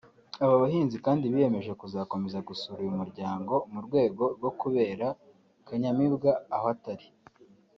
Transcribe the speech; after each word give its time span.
Aba 0.43 0.55
bahanzi 0.63 0.95
kandi 1.05 1.31
biyemeje 1.33 1.71
kuzakomeza 1.81 2.45
gusura 2.49 2.77
uyu 2.81 2.97
muryango 2.99 3.53
mu 3.71 3.79
rwego 3.85 4.23
rwo 4.37 4.51
kubera 4.61 5.07
Kanyamibwa 5.67 6.31
aho 6.55 6.65
atari 6.75 7.07